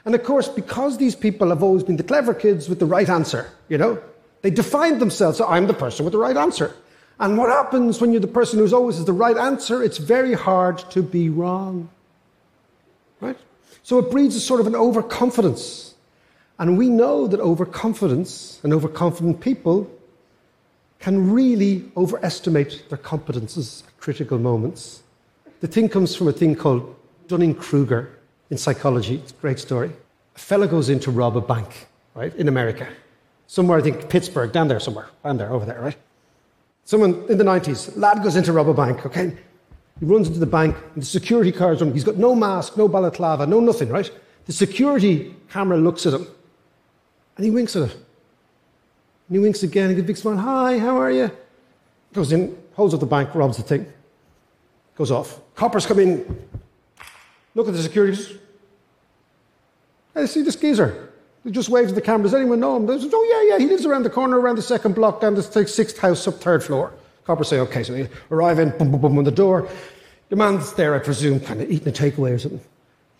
And 0.07 0.15
of 0.15 0.25
course, 0.25 0.49
because 0.49 0.97
these 0.97 1.15
people 1.15 1.51
have 1.51 1.63
always 1.63 1.83
been 1.83 1.99
the 1.99 2.03
clever 2.03 2.33
kids 2.33 2.67
with 2.67 2.79
the 2.79 2.87
right 2.87 3.11
answer, 3.11 3.53
you 3.69 3.77
know, 3.77 4.03
they 4.41 4.51
define 4.51 5.01
themselves, 5.01 5.37
so 5.37 5.47
I'm 5.47 5.67
the 5.67 5.75
person 5.75 6.07
with 6.07 6.13
the 6.13 6.19
right 6.19 6.39
answer. 6.39 6.75
And 7.19 7.37
what 7.37 7.51
happens 7.51 8.01
when 8.01 8.11
you're 8.11 8.23
the 8.23 8.27
person 8.27 8.59
who's 8.59 8.73
always 8.73 9.05
the 9.05 9.13
right 9.13 9.37
answer? 9.37 9.83
It's 9.83 9.99
very 9.99 10.33
hard 10.33 10.79
to 10.93 11.03
be 11.03 11.29
wrong. 11.29 11.91
Right? 13.21 13.37
So 13.83 13.99
it 13.99 14.11
breeds 14.11 14.37
a 14.37 14.41
sort 14.41 14.61
of 14.61 14.67
an 14.67 14.75
overconfidence. 14.77 15.95
And 16.59 16.77
we 16.77 16.89
know 16.89 17.27
that 17.27 17.41
overconfidence 17.41 18.61
and 18.63 18.73
overconfident 18.73 19.41
people 19.41 19.91
can 20.99 21.33
really 21.33 21.91
overestimate 21.97 22.85
their 22.91 22.99
competences 22.99 23.87
at 23.87 23.99
critical 23.99 24.39
moments. 24.39 25.03
The 25.61 25.67
thing 25.67 25.89
comes 25.89 26.15
from 26.15 26.29
a 26.29 26.33
thing 26.33 26.55
called 26.55 26.95
Dunning 27.27 27.55
Kruger 27.55 28.19
in 28.51 28.59
psychology. 28.59 29.17
It's 29.17 29.33
a 29.33 29.35
great 29.37 29.59
story. 29.59 29.91
A 30.37 30.39
fellow 30.39 30.67
goes 30.67 30.91
in 30.91 31.01
to 31.01 31.11
rob 31.11 31.37
a 31.37 31.41
bank, 31.41 31.89
right, 32.15 32.35
in 32.37 32.49
America. 32.49 32.87
Somewhere, 33.47 33.79
I 33.79 33.83
think 33.83 34.09
Pittsburgh, 34.11 34.53
down 34.53 34.69
there 34.69 34.79
somewhere, 34.79 35.09
down 35.25 35.39
there, 35.39 35.51
over 35.51 35.65
there, 35.65 35.81
right? 35.81 35.97
Someone 36.85 37.25
in 37.29 37.39
the 37.39 37.45
90s, 37.45 37.97
lad 37.97 38.23
goes 38.23 38.37
in 38.37 38.45
to 38.45 38.53
rob 38.53 38.69
a 38.69 38.75
bank, 38.75 39.07
okay? 39.07 39.37
He 40.01 40.07
runs 40.07 40.29
into 40.29 40.41
the 40.41 40.47
bank, 40.47 40.75
and 40.95 41.03
the 41.03 41.07
security 41.07 41.53
card's 41.53 41.83
on. 41.83 41.93
He's 41.93 42.05
got 42.05 42.17
no 42.17 42.35
mask, 42.35 42.79
no 42.79 42.89
balaclava, 42.89 43.47
no 43.47 43.61
nothing, 43.61 43.91
right? 43.91 44.11
The 44.47 44.53
security 44.53 45.37
camera 45.51 45.77
looks 45.77 46.07
at 46.07 46.15
him, 46.15 46.27
and 47.37 47.45
he 47.45 47.51
winks 47.51 47.77
at 47.77 47.91
it. 47.91 47.93
And 47.93 49.37
he 49.37 49.39
winks 49.39 49.63
again, 49.63 49.91
he 49.91 49.95
gives 49.95 50.07
a 50.07 50.07
big 50.07 50.17
smile. 50.17 50.39
Hi, 50.39 50.79
how 50.79 50.97
are 50.97 51.11
you? 51.11 51.31
Goes 52.15 52.33
in, 52.33 52.57
holds 52.73 52.95
up 52.95 53.01
the 53.01 53.07
bank, 53.07 53.35
robs 53.35 53.59
the 53.59 53.63
thing. 53.63 53.93
Goes 54.97 55.11
off. 55.11 55.41
Coppers 55.55 55.85
come 55.85 55.99
in, 55.99 56.49
look 57.55 57.69
at 57.69 57.75
the 57.75 57.83
security. 57.83 58.41
Hey, 60.15 60.27
see 60.27 60.43
this 60.43 60.57
geezer. 60.57 61.13
He 61.45 61.51
just 61.51 61.69
waves 61.69 61.91
at 61.91 61.95
the 61.95 62.03
camera. 62.03 62.25
Does 62.25 62.35
anyone 62.35 62.61
know 62.61 62.77
him? 62.77 62.87
They 62.87 62.95
oh, 62.95 63.25
yeah, 63.31 63.55
yeah, 63.55 63.59
he 63.59 63.71
lives 63.71 63.87
around 63.87 64.03
the 64.03 64.11
corner, 64.11 64.41
around 64.41 64.57
the 64.57 64.63
second 64.63 64.95
block, 64.95 65.21
down 65.21 65.35
the 65.35 65.43
sixth 65.43 65.99
house, 65.99 66.27
up 66.27 66.35
third 66.35 66.65
floor. 66.65 66.93
Coppers 67.25 67.49
say, 67.49 67.59
okay, 67.61 67.83
so 67.83 67.93
they 67.93 68.09
arrive 68.31 68.59
in, 68.59 68.71
boom, 68.77 68.91
boom, 68.91 69.01
boom, 69.01 69.19
on 69.19 69.25
the 69.25 69.31
door. 69.31 69.69
The 70.29 70.37
man's 70.37 70.73
there, 70.75 70.95
I 70.95 70.99
presume, 70.99 71.41
kind 71.41 71.61
of 71.61 71.71
eating 71.71 71.89
a 71.89 71.93
takeaway 71.93 72.33
or 72.35 72.39
something. 72.39 72.61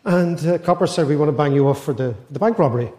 And 0.05 0.47
uh, 0.47 0.59
Copper 0.59 0.87
said, 0.87 1.07
we 1.07 1.17
want 1.17 1.29
to 1.29 1.37
bang 1.37 1.53
you 1.53 1.69
off 1.69 1.85
for 1.85 1.93
the, 1.93 2.15
the 2.31 2.39
bank 2.39 2.59
robbery. 2.59 2.87
And 2.87 2.95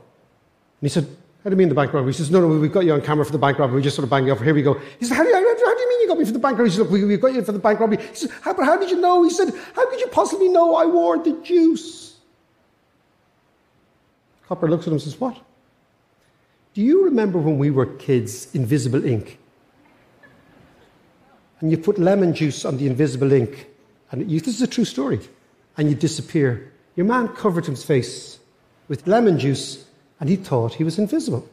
he 0.82 0.90
said, 0.90 1.08
how 1.44 1.50
do 1.50 1.56
you 1.56 1.58
mean 1.58 1.70
the 1.70 1.76
bank 1.76 1.92
robbery? 1.94 2.12
He 2.12 2.18
says, 2.18 2.30
no, 2.30 2.40
no, 2.40 2.48
we've 2.48 2.72
got 2.72 2.86
you 2.86 2.94
on 2.94 3.02
camera 3.02 3.26
for 3.26 3.32
the 3.32 3.40
bank 3.40 3.58
robbery. 3.58 3.78
We 3.78 3.82
just 3.82 3.96
sort 3.96 4.04
of 4.04 4.10
bang 4.10 4.26
you 4.26 4.32
off. 4.32 4.42
Here 4.42 4.54
we 4.54 4.62
go. 4.62 4.80
He 5.00 5.06
said, 5.06 5.16
how 5.16 5.24
do 5.24 5.30
you, 5.30 5.36
how 5.36 5.42
do 5.76 5.82
you 5.82 5.90
mean 5.90 6.02
you 6.02 6.08
got 6.08 6.20
me 6.20 6.26
for 6.26 6.34
the 6.34 6.40
bank 6.40 6.54
robbery? 6.54 6.70
He 6.70 6.76
said, 6.76 6.84
look, 6.84 6.92
we, 6.92 7.12
have 7.12 7.22
got 7.22 7.34
you 7.34 7.44
for 7.44 7.52
the 7.52 7.60
bank 7.60 7.80
robbery. 7.80 7.98
He 7.98 8.16
said, 8.16 8.30
how, 8.42 8.54
but 8.54 8.66
how 8.66 8.78
did 8.78 8.92
you 8.92 9.00
know? 9.00 9.24
He 9.24 9.32
said, 9.32 9.52
how 9.76 9.90
could 9.90 10.00
you 10.00 10.08
possibly 10.08 10.50
know 10.50 10.76
I 10.76 10.86
wore 10.86 11.18
the 11.18 11.34
juice? 11.44 12.18
Copper 14.48 14.70
looks 14.70 14.84
at 14.84 14.88
him 14.88 14.94
and 14.94 15.02
says, 15.02 15.20
what? 15.20 15.40
Do 16.74 16.82
you 16.82 17.06
remember 17.06 17.40
when 17.40 17.58
we 17.58 17.72
were 17.72 17.86
kids, 17.86 18.54
invisible 18.54 19.04
ink? 19.04 19.40
And 21.62 21.72
you 21.72 21.78
put 21.78 21.98
lemon 21.98 22.34
juice 22.34 22.66
on 22.66 22.78
the 22.78 22.88
invisible 22.88 23.32
ink, 23.32 23.68
and 24.12 24.30
you, 24.30 24.40
this 24.40 24.56
is 24.56 24.62
a 24.62 24.68
true 24.68 24.86
story, 24.86 25.20
and 25.78 25.90
you 25.90 25.96
disappear. 25.96 26.72
Your 26.96 27.06
man 27.06 27.30
covered 27.30 27.68
his 27.68 27.84
face 27.84 28.40
with 28.88 29.08
lemon 29.08 29.40
juice, 29.40 29.86
and 30.20 30.28
he 30.28 30.36
thought 30.36 30.74
he 30.74 30.84
was 30.84 31.00
invisible. 31.00 31.48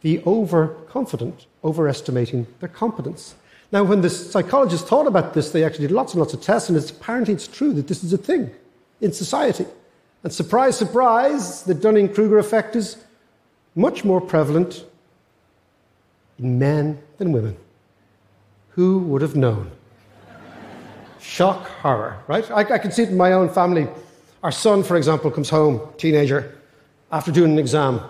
The 0.00 0.22
overconfident, 0.24 1.46
overestimating 1.62 2.46
their 2.60 2.68
competence. 2.68 3.34
Now, 3.72 3.84
when 3.84 4.00
the 4.00 4.10
psychologists 4.10 4.88
thought 4.88 5.06
about 5.06 5.34
this, 5.34 5.50
they 5.50 5.62
actually 5.64 5.88
did 5.88 5.94
lots 5.94 6.14
and 6.14 6.20
lots 6.20 6.32
of 6.32 6.40
tests, 6.40 6.68
and 6.68 6.78
it's, 6.78 6.90
apparently 6.90 7.34
it's 7.34 7.46
true 7.46 7.72
that 7.74 7.88
this 7.88 8.02
is 8.02 8.12
a 8.12 8.18
thing 8.18 8.50
in 9.00 9.12
society. 9.12 9.66
And 10.22 10.32
surprise, 10.32 10.76
surprise, 10.76 11.64
the 11.64 11.74
Dunning 11.74 12.12
Kruger 12.12 12.38
effect 12.38 12.76
is 12.76 12.96
much 13.74 14.04
more 14.04 14.20
prevalent 14.20 14.84
in 16.38 16.58
men 16.58 17.02
than 17.18 17.32
women. 17.32 17.56
Who 18.70 18.98
would 19.00 19.22
have 19.22 19.36
known? 19.36 19.70
Shock, 21.20 21.66
horror, 21.66 22.22
right? 22.28 22.48
I, 22.50 22.60
I 22.60 22.78
can 22.78 22.92
see 22.92 23.02
it 23.02 23.10
in 23.10 23.16
my 23.16 23.32
own 23.32 23.48
family. 23.48 23.88
Our 24.42 24.52
son, 24.52 24.82
for 24.82 24.96
example, 24.96 25.30
comes 25.30 25.50
home, 25.50 25.80
teenager, 25.98 26.58
after 27.12 27.30
doing 27.32 27.52
an 27.52 27.58
exam, 27.58 28.00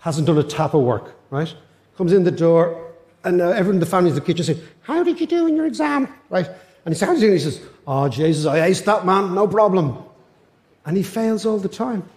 hasn't 0.00 0.26
done 0.26 0.38
a 0.38 0.42
tap 0.42 0.74
of 0.74 0.82
work, 0.82 1.14
right? 1.30 1.52
Comes 1.96 2.12
in 2.12 2.24
the 2.24 2.30
door, 2.30 2.92
and 3.24 3.40
uh, 3.40 3.48
everyone 3.50 3.76
in 3.76 3.80
the 3.80 3.86
family 3.86 4.10
in 4.10 4.14
the 4.14 4.20
kitchen 4.20 4.44
says, 4.44 4.60
How 4.82 5.02
did 5.02 5.20
you 5.20 5.26
do 5.26 5.46
in 5.46 5.56
your 5.56 5.66
exam? 5.66 6.08
Right? 6.28 6.48
And 6.84 6.94
he 6.94 6.98
says? 6.98 7.22
And 7.22 7.32
he 7.32 7.38
says, 7.38 7.60
Oh, 7.86 8.08
Jesus, 8.08 8.46
I 8.46 8.70
aced 8.70 8.84
that, 8.84 9.06
man, 9.06 9.34
no 9.34 9.48
problem. 9.48 9.98
And 10.84 10.96
he 10.96 11.02
fails 11.02 11.46
all 11.46 11.58
the 11.58 11.68
time. 11.68 12.08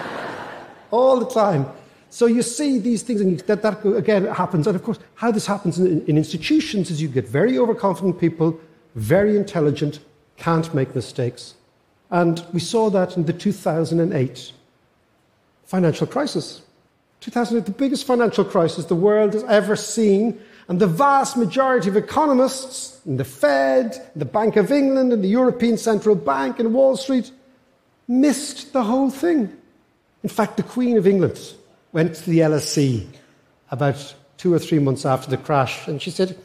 all 0.90 1.20
the 1.20 1.28
time. 1.28 1.66
So 2.12 2.26
you 2.26 2.42
see 2.42 2.78
these 2.78 3.00
things, 3.02 3.22
and 3.22 3.40
that, 3.40 3.62
that 3.62 3.86
again 3.86 4.26
happens. 4.26 4.66
And 4.66 4.76
of 4.76 4.84
course, 4.84 4.98
how 5.14 5.30
this 5.30 5.46
happens 5.46 5.78
in, 5.78 6.04
in 6.04 6.18
institutions 6.18 6.90
is 6.90 7.00
you 7.00 7.08
get 7.08 7.26
very 7.26 7.58
overconfident 7.58 8.20
people, 8.20 8.60
very 8.96 9.34
intelligent, 9.34 9.98
can't 10.36 10.74
make 10.74 10.94
mistakes. 10.94 11.54
And 12.10 12.44
we 12.52 12.60
saw 12.60 12.90
that 12.90 13.16
in 13.16 13.24
the 13.24 13.32
2008 13.32 14.52
financial 15.64 16.06
crisis. 16.06 16.60
2008, 17.20 17.64
the 17.64 17.78
biggest 17.78 18.06
financial 18.06 18.44
crisis 18.44 18.84
the 18.84 18.94
world 18.94 19.32
has 19.32 19.44
ever 19.44 19.74
seen. 19.74 20.38
And 20.68 20.78
the 20.78 20.86
vast 20.86 21.38
majority 21.38 21.88
of 21.88 21.96
economists 21.96 23.00
in 23.06 23.16
the 23.16 23.24
Fed, 23.24 23.96
the 24.14 24.26
Bank 24.26 24.56
of 24.56 24.70
England, 24.70 25.14
and 25.14 25.24
the 25.24 25.28
European 25.28 25.78
Central 25.78 26.14
Bank, 26.14 26.58
and 26.58 26.74
Wall 26.74 26.94
Street 26.98 27.30
missed 28.06 28.74
the 28.74 28.82
whole 28.82 29.08
thing. 29.08 29.50
In 30.22 30.28
fact, 30.28 30.58
the 30.58 30.62
Queen 30.62 30.98
of 30.98 31.06
England 31.06 31.54
went 31.92 32.14
to 32.14 32.30
the 32.30 32.40
LSE 32.40 33.06
about 33.70 34.14
two 34.36 34.52
or 34.52 34.58
three 34.58 34.78
months 34.78 35.06
after 35.06 35.30
the 35.30 35.36
crash, 35.36 35.86
and 35.86 36.00
she 36.00 36.10
said, 36.10 36.36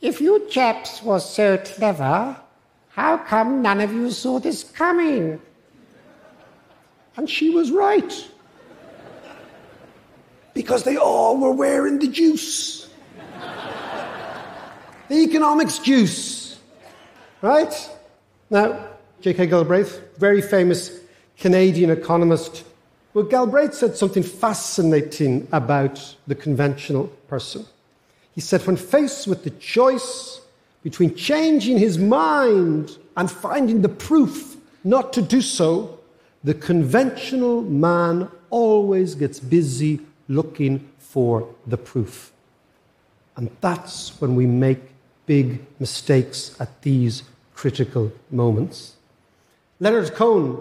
If 0.00 0.20
you 0.20 0.48
chaps 0.48 1.02
was 1.02 1.28
so 1.28 1.58
clever, 1.58 2.36
how 2.90 3.16
come 3.18 3.62
none 3.62 3.80
of 3.80 3.92
you 3.92 4.10
saw 4.10 4.38
this 4.38 4.64
coming? 4.64 5.40
And 7.16 7.28
she 7.28 7.50
was 7.50 7.70
right. 7.70 8.28
Because 10.54 10.84
they 10.84 10.96
all 10.96 11.38
were 11.38 11.52
wearing 11.52 11.98
the 11.98 12.08
juice. 12.08 12.90
the 15.08 15.14
economics 15.14 15.78
juice. 15.78 16.58
Right? 17.40 17.90
Now, 18.50 18.88
J.K. 19.22 19.46
Galbraith, 19.46 20.18
very 20.18 20.42
famous 20.42 21.00
Canadian 21.38 21.90
economist, 21.90 22.64
Well, 23.14 23.24
Galbraith 23.24 23.74
said 23.74 23.96
something 23.96 24.22
fascinating 24.22 25.46
about 25.52 26.16
the 26.26 26.34
conventional 26.34 27.08
person. 27.28 27.66
He 28.34 28.40
said, 28.40 28.66
when 28.66 28.76
faced 28.76 29.26
with 29.26 29.44
the 29.44 29.50
choice 29.50 30.40
between 30.82 31.14
changing 31.14 31.78
his 31.78 31.98
mind 31.98 32.96
and 33.16 33.30
finding 33.30 33.82
the 33.82 33.90
proof 33.90 34.56
not 34.82 35.12
to 35.12 35.22
do 35.22 35.42
so, 35.42 36.00
the 36.42 36.54
conventional 36.54 37.62
man 37.62 38.28
always 38.48 39.14
gets 39.14 39.38
busy 39.38 40.00
looking 40.28 40.88
for 40.98 41.46
the 41.66 41.76
proof. 41.76 42.32
And 43.36 43.50
that's 43.60 44.20
when 44.20 44.34
we 44.34 44.46
make 44.46 44.80
big 45.26 45.64
mistakes 45.78 46.56
at 46.58 46.82
these 46.82 47.22
critical 47.54 48.10
moments. 48.30 48.96
Leonard 49.78 50.14
Cohen, 50.14 50.58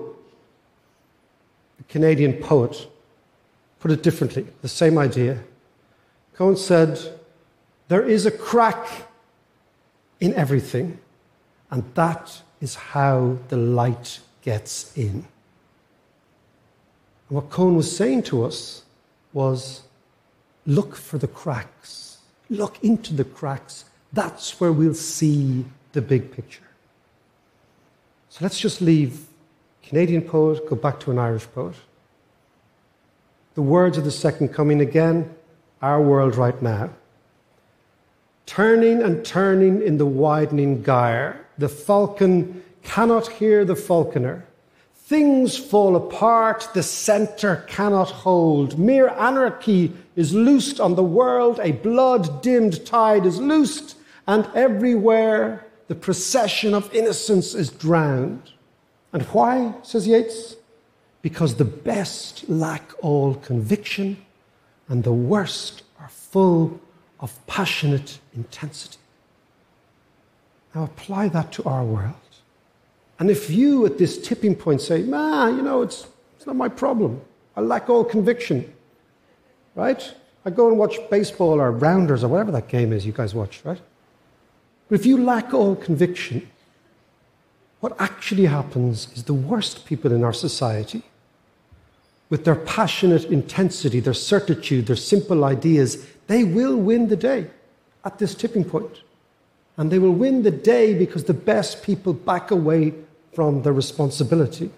Canadian 1.89 2.33
poet, 2.33 2.87
put 3.79 3.91
it 3.91 4.03
differently, 4.03 4.45
the 4.61 4.67
same 4.67 4.97
idea. 4.97 5.39
Cohen 6.33 6.55
said, 6.55 6.99
There 7.87 8.07
is 8.07 8.25
a 8.25 8.31
crack 8.31 8.87
in 10.19 10.33
everything, 10.35 10.99
and 11.69 11.83
that 11.95 12.41
is 12.59 12.75
how 12.75 13.37
the 13.49 13.57
light 13.57 14.19
gets 14.41 14.95
in. 14.95 15.25
And 17.27 17.35
what 17.37 17.49
Cohen 17.49 17.75
was 17.75 17.95
saying 17.95 18.23
to 18.23 18.43
us 18.43 18.83
was 19.33 19.83
look 20.65 20.95
for 20.95 21.17
the 21.17 21.27
cracks, 21.27 22.19
look 22.49 22.83
into 22.83 23.13
the 23.13 23.23
cracks. 23.23 23.85
That's 24.13 24.59
where 24.59 24.71
we'll 24.71 24.93
see 24.93 25.65
the 25.93 26.01
big 26.01 26.31
picture. 26.31 26.63
So 28.29 28.39
let's 28.43 28.59
just 28.59 28.81
leave 28.81 29.25
Canadian 29.91 30.21
poet, 30.21 30.65
go 30.69 30.75
back 30.77 31.01
to 31.01 31.11
an 31.11 31.19
Irish 31.19 31.45
poet. 31.53 31.75
The 33.55 33.61
words 33.61 33.97
of 33.97 34.05
the 34.05 34.11
second 34.11 34.53
coming 34.53 34.79
again, 34.79 35.35
our 35.81 36.01
world 36.01 36.37
right 36.37 36.61
now. 36.61 36.91
Turning 38.45 39.01
and 39.01 39.25
turning 39.25 39.81
in 39.81 39.97
the 39.97 40.05
widening 40.05 40.81
gyre, 40.81 41.45
the 41.57 41.67
falcon 41.67 42.63
cannot 42.83 43.27
hear 43.27 43.65
the 43.65 43.75
falconer. 43.75 44.45
Things 44.95 45.57
fall 45.57 45.97
apart, 45.97 46.69
the 46.73 46.83
centre 46.83 47.65
cannot 47.67 48.11
hold. 48.11 48.79
Mere 48.79 49.09
anarchy 49.09 49.91
is 50.15 50.33
loosed 50.33 50.79
on 50.79 50.95
the 50.95 51.03
world, 51.03 51.59
a 51.61 51.73
blood 51.73 52.41
dimmed 52.41 52.85
tide 52.85 53.25
is 53.25 53.41
loosed, 53.41 53.97
and 54.25 54.47
everywhere 54.55 55.67
the 55.89 55.95
procession 55.95 56.73
of 56.73 56.95
innocence 56.95 57.53
is 57.53 57.69
drowned. 57.69 58.53
And 59.13 59.23
why, 59.23 59.73
says 59.83 60.07
Yeats? 60.07 60.55
Because 61.21 61.55
the 61.55 61.65
best 61.65 62.47
lack 62.49 62.91
all 63.01 63.35
conviction, 63.35 64.17
and 64.87 65.03
the 65.03 65.13
worst 65.13 65.83
are 65.99 66.09
full 66.09 66.79
of 67.19 67.45
passionate 67.47 68.19
intensity. 68.35 68.97
Now 70.73 70.83
apply 70.83 71.27
that 71.29 71.51
to 71.53 71.63
our 71.63 71.83
world. 71.83 72.15
And 73.19 73.29
if 73.29 73.49
you 73.49 73.85
at 73.85 73.97
this 73.97 74.17
tipping 74.17 74.55
point 74.55 74.81
say, 74.81 75.03
man, 75.03 75.57
you 75.57 75.61
know, 75.61 75.81
it's, 75.83 76.07
it's 76.35 76.47
not 76.47 76.55
my 76.55 76.69
problem. 76.69 77.21
I 77.55 77.61
lack 77.61 77.89
all 77.89 78.03
conviction, 78.03 78.73
right? 79.75 80.13
I 80.43 80.49
go 80.49 80.69
and 80.69 80.77
watch 80.77 80.97
baseball 81.09 81.61
or 81.61 81.71
rounders 81.71 82.23
or 82.23 82.29
whatever 82.29 82.51
that 82.53 82.67
game 82.67 82.91
is 82.93 83.05
you 83.05 83.11
guys 83.11 83.35
watch, 83.35 83.61
right? 83.63 83.79
But 84.89 84.99
if 84.99 85.05
you 85.05 85.23
lack 85.23 85.53
all 85.53 85.75
conviction, 85.75 86.49
what 87.81 87.99
actually 87.99 88.45
happens 88.45 89.11
is 89.15 89.23
the 89.23 89.33
worst 89.33 89.85
people 89.85 90.11
in 90.11 90.23
our 90.23 90.33
society, 90.33 91.03
with 92.29 92.45
their 92.45 92.55
passionate 92.55 93.25
intensity, 93.25 93.99
their 93.99 94.13
certitude, 94.13 94.87
their 94.87 94.95
simple 94.95 95.43
ideas, 95.43 96.07
they 96.27 96.43
will 96.43 96.77
win 96.77 97.09
the 97.09 97.15
day 97.15 97.47
at 98.05 98.19
this 98.19 98.33
tipping 98.33 98.63
point. 98.63 99.01
And 99.77 99.91
they 99.91 99.99
will 99.99 100.13
win 100.13 100.43
the 100.43 100.51
day 100.51 100.93
because 100.93 101.23
the 101.23 101.33
best 101.33 101.83
people 101.83 102.13
back 102.13 102.51
away 102.51 102.93
from 103.33 103.63
their 103.63 103.73
responsibility. 103.73 104.69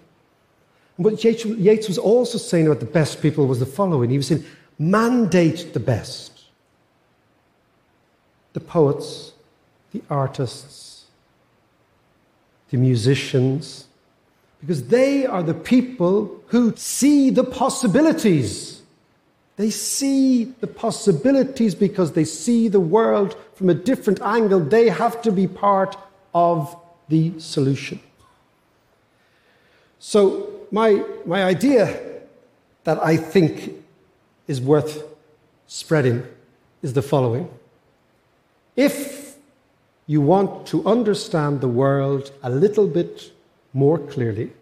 And 0.96 1.04
what 1.04 1.22
Yeats 1.22 1.88
was 1.88 1.98
also 1.98 2.38
saying 2.38 2.66
about 2.66 2.80
the 2.80 2.86
best 2.86 3.20
people 3.20 3.46
was 3.46 3.60
the 3.60 3.66
following 3.66 4.10
he 4.10 4.16
was 4.16 4.28
saying, 4.28 4.44
mandate 4.78 5.74
the 5.74 5.80
best. 5.80 6.44
The 8.54 8.60
poets, 8.60 9.32
the 9.92 10.02
artists, 10.08 10.93
the 12.74 12.80
musicians, 12.80 13.86
because 14.60 14.88
they 14.88 15.24
are 15.24 15.44
the 15.44 15.54
people 15.54 16.42
who 16.48 16.74
see 16.74 17.30
the 17.30 17.44
possibilities. 17.44 18.82
They 19.54 19.70
see 19.70 20.46
the 20.58 20.66
possibilities 20.66 21.76
because 21.76 22.12
they 22.12 22.24
see 22.24 22.66
the 22.66 22.80
world 22.80 23.36
from 23.54 23.70
a 23.70 23.74
different 23.74 24.20
angle. 24.22 24.58
They 24.58 24.88
have 24.88 25.22
to 25.22 25.30
be 25.30 25.46
part 25.46 25.96
of 26.34 26.76
the 27.08 27.38
solution. 27.38 28.00
So, 30.00 30.50
my, 30.72 31.04
my 31.24 31.44
idea 31.44 31.84
that 32.82 32.98
I 33.00 33.16
think 33.16 33.72
is 34.48 34.60
worth 34.60 35.04
spreading 35.68 36.24
is 36.82 36.92
the 36.92 37.02
following. 37.02 37.48
If 38.74 39.23
you 40.06 40.20
want 40.20 40.66
to 40.66 40.84
understand 40.86 41.60
the 41.60 41.68
world 41.68 42.30
a 42.42 42.50
little 42.50 42.86
bit 42.86 43.32
more 43.72 43.98
clearly, 43.98 44.52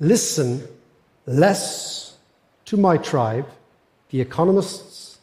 listen 0.00 0.66
less 1.26 2.16
to 2.64 2.76
my 2.76 2.96
tribe, 2.96 3.48
the 4.10 4.20
economists, 4.20 5.18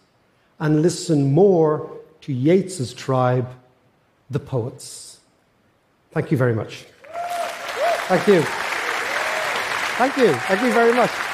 and 0.59 0.81
listen 0.81 1.33
more 1.33 1.91
to 2.21 2.33
Yeats's 2.33 2.93
tribe, 2.93 3.49
the 4.29 4.39
poets. 4.39 5.19
Thank 6.11 6.31
you 6.31 6.37
very 6.37 6.55
much. 6.55 6.85
Thank 8.07 8.27
you. 8.27 8.41
Thank 9.97 10.17
you. 10.17 10.33
Thank 10.33 10.61
you 10.61 10.71
very 10.71 10.93
much. 10.93 11.24